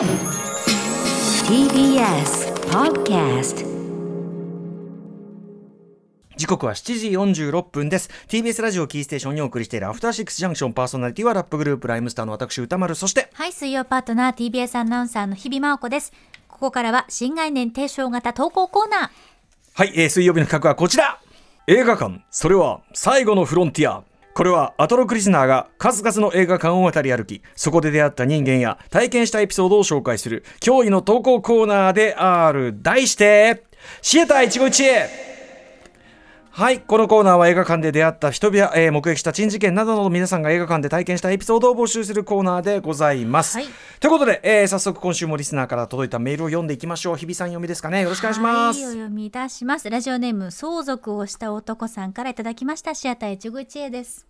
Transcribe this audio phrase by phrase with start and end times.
[0.00, 0.08] TBS
[2.70, 3.66] Podcast
[6.38, 16.14] 時刻は7時46分です TBS ラジオキーステーションにお送りしているアフターシックスジャンクションパーソナリティはラップグループライムスターの私歌丸そしてはい、水曜パートナー TBS アナウンサーの日々真央子です。
[16.48, 19.10] ここからは新概念提唱型投稿コーナー。
[19.74, 21.20] はい、えー水曜日の企画はこちら
[21.66, 24.02] 映画館それは最後のフロンティア
[24.34, 32.74] これはアトロクリスナーが数々の映画館を渡り歩きそこで出会った人間や体験したエピソードを紹介する驚異の投稿コーナーである。
[32.82, 33.64] 題して
[34.02, 35.29] シエター一期一会
[36.52, 43.66] はいこのコーナーは映画館で出会った人や、えー目撃した珍事件などの皆さんが映画館で体験したエピソードを募集するコーナーでございます、はい。
[44.00, 47.16] ということで、えー早速今週もリスナーから届いたメールを読んでいきましょう。
[47.16, 48.02] 日比さん読みですかね。
[48.02, 49.88] よろしくお願いします、はい、お読みいたします。
[49.88, 52.94] ラジオネーム相続をした男さんからいただきました。
[52.94, 54.26] シアター一期一会です。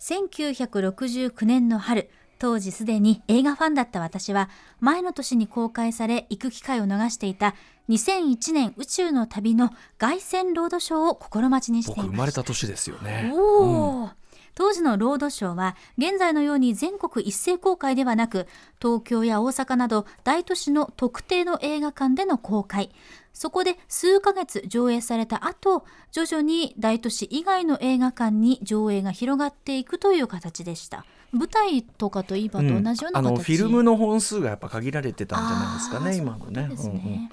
[0.00, 4.48] 1969年の春、当時すでに映画ファンだった私は、
[4.80, 7.54] 前の年に公開され行く機会を逃していた
[7.88, 12.02] 2001年宇宙の旅の凱旋ロードショーを心待ちにしていました。
[12.04, 13.32] 僕生まれた年ですよね。
[13.34, 14.10] おお、
[14.54, 18.46] 当時のロードショーは現在のように全国一斉公開ではなく
[18.80, 22.90] 東京や大阪など大都市の特定の映画館での公開。
[23.32, 36.76] そこで数ヶ月上映された後徐々に大都市以外の映画館に上映が広がっていくという形でした舞台とかと今と同じような形、あのフィルムの本数がやっぱ限られてたんじゃないですかね今のね。
[36.76, 37.04] そううんうん。
[37.04, 37.32] ね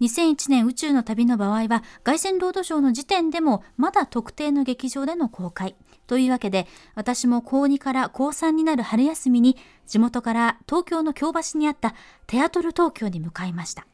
[0.00, 5.74] 2001年宇宙の旅の場合は凱旋ロードショーの時点でもまだ特定の劇場での公開。
[6.06, 11.94] というわけで私も高2から高3になる春休みに地元から東京の京橋にあった
[12.26, 13.86] テアトル東京に向かいました。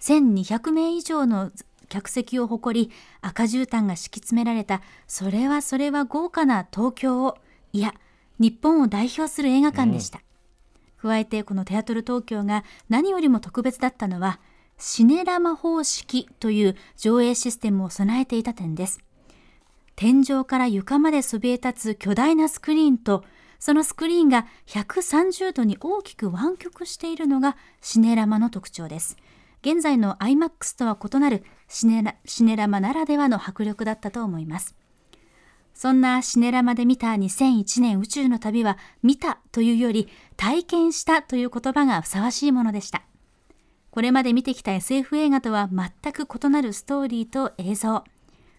[0.00, 1.50] 1200名以上の
[1.88, 7.36] 客席を誇り赤絨毯が敷き詰められたそれはそれは豪華な東京を
[7.72, 7.94] いや
[8.40, 10.22] 日本を代表する映画館でした、
[11.00, 14.40] 加えてこのテアトル東京が何よりも特別だったのは
[14.78, 19.00] シネラマ方式という上映システムを備えていた点です。
[19.94, 23.22] 天井から床までそびえ立つ巨大なスクリーンと
[23.58, 29.18] そのスクリーンが130度に大きく湾曲しているのがシネラマの特徴です。
[29.60, 34.74] 現在の IMAX とは異なるシネラシネラマならではの迫力だったと思います。
[35.80, 43.00] そんなシネラマで見た2001年宇宙の旅は見たというより体験したという言葉がふさわしいものでした。
[43.90, 48.04] これまで見てきた SF 映画とは全く異なるストーリーと映像。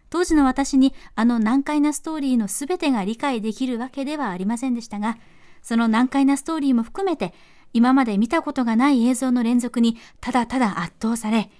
[0.10, 5.20] 当時の私にあの難解なストーリーの全てが理解できるわけではありませんでしたが、
[5.62, 7.36] その難解なストーリーも含めて
[7.72, 11.52] 今まで見たことがない映像の連続にただただ圧倒され、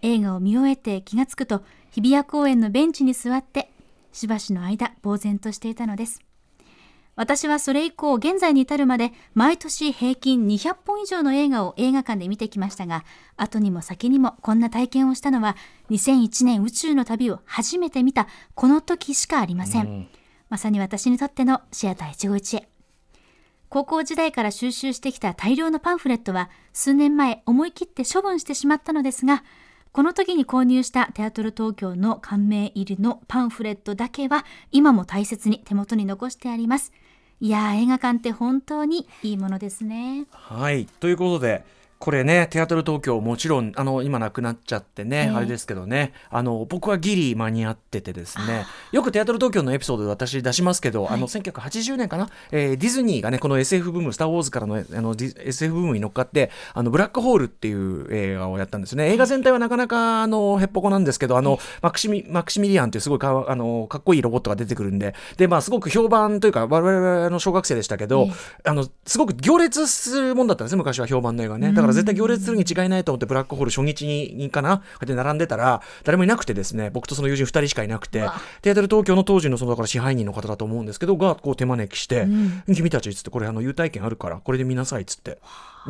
[0.00, 3.70] 映画を見終えて気がつくと日比谷公園のベンチに座って
[4.12, 6.20] しばしの間呆然としていたのです。
[7.16, 13.04] 私はそれ以降現在に至るまで毎年平均200本以上の映画を映画館で見てきましたが
[13.36, 15.54] 後にも先にもこんな体験をしたのは
[15.90, 20.08] 2001年宇宙の旅を初めて見たこの時しかありません、
[20.48, 22.68] まさに私にとってのシアター一期一会
[23.68, 29.44] 高校時代から収集してきた大量のパンフレットは数年前思い切って処分してしまったのですが
[29.92, 36.92] この時に購入したテアトル東京の感銘入りのパンフレットだけは今も大切に手元に残してあります。
[37.40, 40.26] いやー映画館って本当にいいものですね。
[40.30, 41.64] はいということで
[42.00, 45.36] これねテアトル東京もちろんあの今なくなっちゃってね、ええ。
[45.36, 59.12] あれですけどねあの僕はギリ間に合っててですねよくテアトル東京のエピソードで私出しますけど、あの1980年かな、えーディズニーがねこの SF ブーム「スター・ウォーズ」からのあのディ SF ブームに乗っかってあのブラックホールっていう映画をやったんですね。
[59.12, 68.28] 映画全体はなかなかあのへっぽこなんですけどあのマクシミマクシミリアンっていうすごいかわあのかっこいいロボットが出てくるんででまあすごく評判というか我々の小学生でしたけど、
[68.64, 71.72] えあのすごく行列するもんだったんですね昔は評判の映画ね。
[71.72, 78.28] だから絶対行列するに違いないと思ってブラックホール初日にかなこうやって並んでたら誰もいなくてですね僕とその友人2人しかいなくて
[78.62, 82.26] テアトル東京の当時のそのだから支配人の方だと思うんですけどがこう手招きして
[82.74, 85.38] 「君たち」っつってこれあの優待券あるからこれで見なさいっつって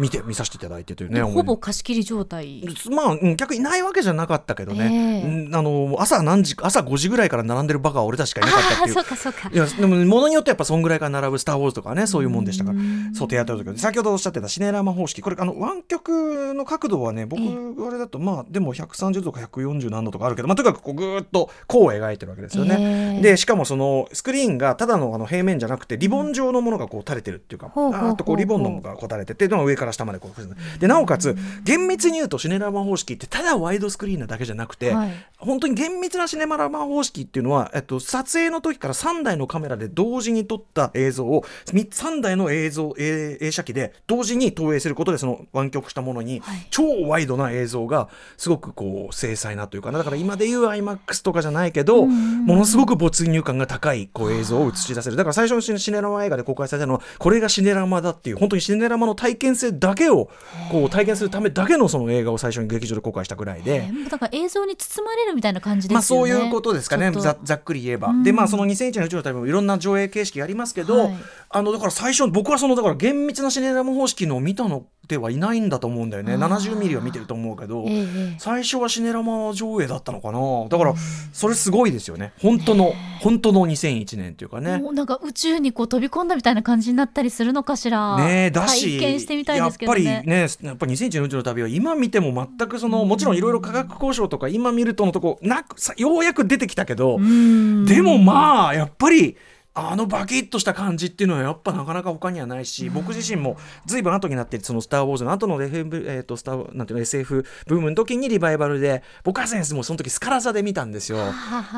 [0.00, 2.64] 見て見させていただいてというねほぼ貸し切り状態。
[2.90, 5.30] まあ、うん逆にいないわけじゃなかったけどね、ええ。
[5.46, 8.94] うんあの朝何時朝5時ぐらいから並んでるバカは俺たちしかいなかったっていう。
[8.94, 9.50] そうかそうか。
[9.52, 9.56] い。
[9.56, 12.78] やでもものによってやっぱそんぐらいから並ぶ「スター・ウォーズ」とかねそういうもんでしたから。
[13.14, 15.22] そうテアトルとか先ほどおっしゃってたシネラマ方式。
[15.22, 17.42] これあの湾曲の角度はね僕
[17.86, 22.76] あれだとまあでも130度か140何度とかあるけど、まあ、とにかくこうぐーっとこう描いてるわけですよね。
[22.78, 23.22] ええ。
[23.22, 34.94] でしかもそのスクリーンがただのあの平面じゃなくてリボン状のものがこう垂れてるっていうか、あーっとこうリボンのがこう垂れててでも上からから下までこうでなおかつ厳密に言うとシネラマ方式ってただワイドスクリーンなだけじゃなくて、
[35.40, 46.66] 本当に厳密なシネマラマ方式っていうのは、えっと、撮影の時から3台のカメラで同時に撮った映像を3台の映像映映写機で同時に投影することでその湾曲したものに、はい。
[46.70, 49.98] 超ワイドな映像がすごくこう精細なというかな。
[49.98, 55.16] だから今で言う IMAX とかじゃないけど、ものすごく没入感が高いこう映像を映し出せる。
[55.16, 60.28] だから最初のシネラマ映画で公開されたのはこれがシネラマだっていう本当にシネラマの体験性だけを
[60.70, 63.84] こう体験するためだけのその映画を最初に劇場で公開したぐらいで。
[63.84, 64.10] えー。
[64.10, 66.30] だから映像に包まれるみたいな感じですよね。
[66.30, 67.10] まあそういうことですかね。
[67.12, 68.22] ざざっくり言えば、うん。
[68.22, 71.16] でまあその2001年の宇宙の旅もいろんな上映形式ありますけど、はい。
[71.50, 76.34] あのだから最初僕はそのだから厳密なシネラム方式のを見たのではいないんだと思うんだよね。
[76.34, 76.38] あー。
[76.38, 78.04] 70ミリは見てると思うけど、えええ
[78.34, 78.36] え。
[78.38, 80.38] 最初はシネラマ上映だったのかな？
[80.68, 80.94] だから
[81.32, 82.32] それすごいですよね。
[82.40, 84.78] 本当の本当の2001年っていうかね。
[84.78, 88.16] もうなんか宇宙にこう飛び込んだみたいな感じになったりするのかしら。
[88.18, 90.04] ねえだし体験してみたいですけどね。
[90.04, 97.84] やっぱりねやっぱり2001年の宇宙の旅は今見ても全くそのもちろんいろいろ科学交渉とか今見るとのとこなくさようやく出てきたけど、うん。
[97.84, 99.36] でもまあやっぱり
[99.72, 103.56] あのバキッとした感じっていうのはやっぱなかなか他にはないし、僕自身も
[103.86, 111.18] 随分後になってその「スター・ウォーズ」の後の FM、えー、とスターなんていうの SF ブームの時にリバイバルで僕は先生もその時スカラ座で見たんですよ。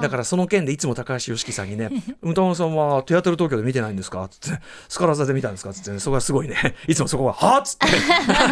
[0.01, 1.91] だからその件でいつも高橋良樹さんにね
[2.23, 6.57] 「歌野さんはテアトル東京で見てないんですか?」っつって「スカラ座で見たんですか?」っつって、ね、そこがすごいね。
[6.89, 7.59] いつもそこは「は？
[7.59, 7.87] っ?」つって。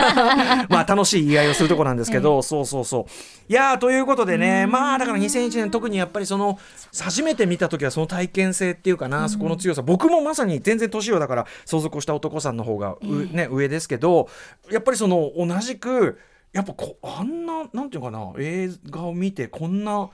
[0.69, 3.53] まあ楽しい言い合いをするとこなんですけど、そうそうそう。
[3.53, 6.59] いやーということでねまあだから2001年特にやっぱりその
[7.01, 9.83] 初めて見た時はその体験性っていうかな、そこの強さ。
[9.83, 14.29] 僕もまさに全然年をだから相続をした男さんの方がう、ね、上ですけど
[14.71, 16.19] やっぱりその同じく
[16.53, 20.11] やっぱこあんななんていうのかな映画を見てこんな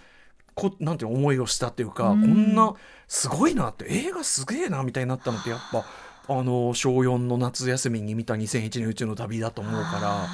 [0.54, 2.20] こなんていうの思いをしたっていうか、うん。
[2.20, 2.74] こんな
[3.08, 5.84] すごいなって映画すげえなみたいになったのってやっぱ
[6.28, 10.26] あの小4の夏休みに見た2001年宇宙の旅だと思うから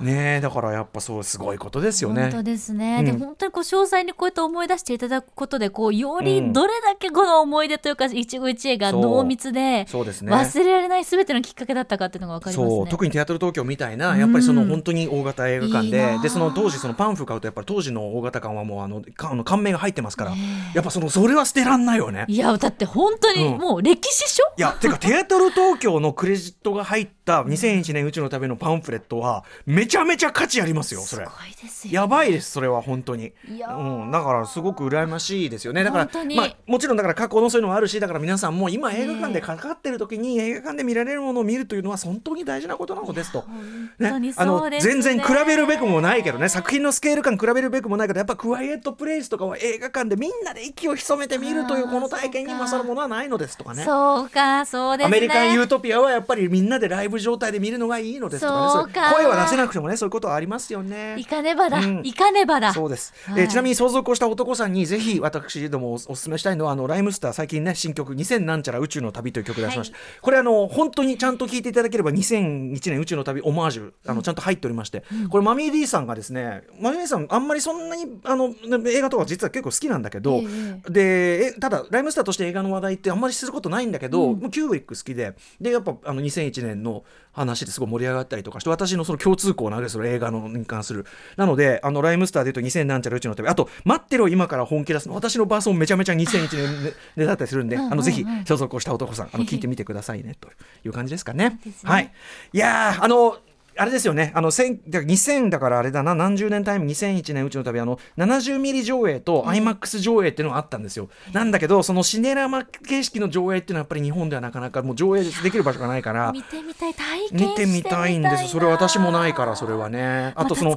[0.00, 2.22] ねえだからやっぱそうすごいことですよね。
[2.22, 2.30] 本。
[2.30, 3.04] 当ですね、うん。
[3.04, 6.24] で本当にこう詳細にこうやって思い出していただくことでこうようん。
[6.24, 10.32] りどれだけこの思い出というか一期一会が濃密でそうですね。
[10.32, 12.76] 忘れられない全てのきっかけだったかっていうのが分かりますね。
[12.76, 12.88] そう。
[12.88, 14.68] 特にテアトル東京みたいなやっぱりそのうん。
[14.68, 16.22] 本当に大型映画館でいいなあ。
[16.22, 20.32] でその当時そのパンフ買うとやっぱり当時の大型館はもうあのかあの館名が入ってますから
[20.74, 22.24] やっぱそのそれは捨てらんないよね。
[22.28, 23.58] いやだって本当にうん。
[23.58, 31.46] もう歴史書、いやてかテアトル東京のクレジットが入った2001年宇宙の旅のパンフレットはめ ちゃめちゃ価値ありますよそれすご。
[31.46, 31.94] いですよ。
[31.94, 43.42] やばいですそれは本当にいやーうん、だからすごく羨ましいですよねだから本当にまあ、もちろんだから過去のそういうのもあるしだから皆さんも今映画館でかかってる時に映画館で見られるものを見るというのは本当に大事なことなのですと。
[43.42, 53.84] 本当にね、あのそうですね全然比べるべくもないけどね作品のスケール感比べるべくもないけどやっぱクワイエットプレイスとかは映画館でみんなで息を潜めて見るというこの体験に勝るものはないのですとかね。
[53.84, 55.16] そうかそうですね。
[55.16, 61.16] アメリカンユートピアはやっぱりみんなでライブ状態で見るのがいいのですとかね声は出せなくてもねそういうことはありますよね。
[61.18, 62.00] いかねばだ、うん。
[62.04, 62.72] いかねばだ。
[62.72, 63.42] そうです、はい。
[63.42, 78.54] えーちなみに相続をした男さんにぜひ私どもおお勧めしたいのはあのライムスター最近ね新曲「2000なんちゃら宇宙の旅」という曲出しました、これあの本当にちゃんと聴いていただければ2001年宇宙の旅オマージュあのちゃんと入っておりまして、これマミー D さんがですねマミー D さんあんまりそんなにあの
[78.86, 80.42] 映画とか実は結構好きなんだけど、
[80.86, 84.40] えでえただライムスターとして映画の話題ってあんまりすることないんだけど、うん。
[84.40, 91.04] もうキューブリック好きででやっぱあの2001年の話ですごい盛り上がったりとかして私のその共通項なわけですよ映画のに関する。
[91.36, 93.48] なのであのライムスターでいうと2000なんちゃら宇宙の旅。
[93.48, 95.14] あと待ってろ今から本気出すの。
[95.14, 97.92] 私のバースもめちゃめちゃ2001年でだったりするんでうんうんうん。
[97.92, 100.48] あのぜひ所属をした男さんあの聞いてみてくださいねと
[100.84, 101.44] いう感じですかね。
[101.44, 101.60] ね。
[101.84, 102.12] はい。
[102.52, 103.38] いやーあの
[103.76, 111.08] あれですよね、あの1000だから2000だからあれだな、何十年タイム？2001年宇宙の旅、あの70ミリ上映と IMAX 上映っていうのがあったんですよ。
[111.32, 116.94] なんだけど、そのシネラマ形式の上映っていうのはやっぱり日本ではなかなかもう上映できる場所がないから、見てみたい
[117.32, 118.48] 見てみたいんです。
[118.48, 120.32] それ私もないから、それはね。
[120.36, 120.76] あとその、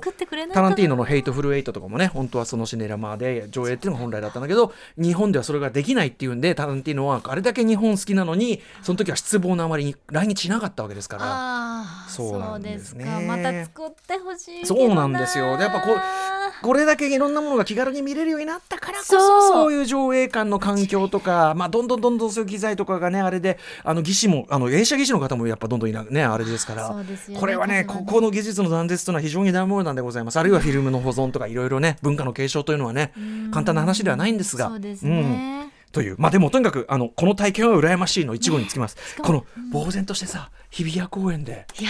[0.53, 11.24] タランティーノのヘイトフルエイトとかもね、本当はそのシネラマで上映っていうのが本来だったんだけど、日本ではそれができないっていうんで、タランティーノはあれだけ日本好きなのに、その時は失望のあまりに来日しなかったわけですから。
[11.25, 15.58] ああそうなんですですかまた作ってほしいそうなんですよ。
[15.58, 15.98] でやっぱこう
[16.62, 19.74] これだけいろんなものが気軽に見れるようになったからこそそう。
[19.74, 26.96] いう上映館の環境とか、まあ、どんどんどんどんそういう機材とかがねあれであの技師もあの映写技師の方もやっぱどんどんいなねあれですから。
[27.39, 30.38] これはねここの技術の断絶というのは非常に大問題でございます。
[30.39, 33.13] あるいはフィルムの保存とかいろいろね文化の継承というのはね
[33.51, 34.70] 簡単な話ではないんですが。
[34.70, 35.22] そうですうん。
[35.24, 36.15] ね、という。
[36.17, 41.67] まあでもとにかくあのこの体験は羨ましいの一語につきます、かもこの呆然としてさ日比谷公園で。
[41.79, 41.89] いや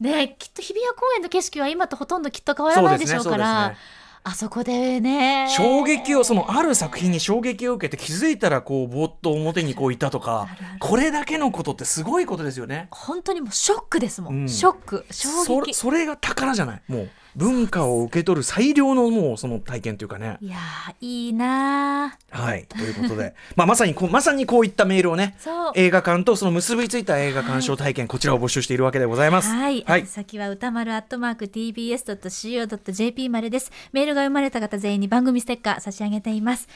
[0.00, 3.74] ねきっと日比谷公園の景色は今とほとんどきっと変わらないでしょうから。
[4.22, 10.46] あそこでね衝撃をそのある作品に衝撃を受けて気づいたらこうぼーっと表にこういたとか
[10.78, 12.88] これだけのことってすごいことですよね。
[12.90, 14.48] 本当にもうショックですもん、うん。
[14.48, 20.38] ショック衝そ撃それが宝じゃないもう文化を受け取る最良のもうその体験というかね。
[20.40, 25.36] いやーいいなーはいということで、 まあ、まさにこうまさにこういったメールをね
[25.74, 29.48] 映画館とその結びついた映画鑑賞体験、こちらを募集しているわけでございます。
[29.50, 33.70] はい、はい宛先は歌丸アットマーク tbs.co.jp までです。
[33.92, 36.68] メールが読まれた方全員に番組ステッカー差し上げています。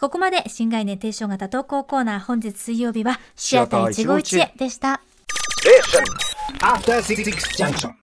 [0.00, 5.00] ここまで新概念提唱型投稿コーナー本日水曜日はシアター151へでした。
[6.60, 7.24] After Six
[7.56, 7.94] Junction.